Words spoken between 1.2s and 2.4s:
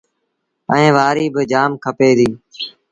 باجآم کپي ديٚ۔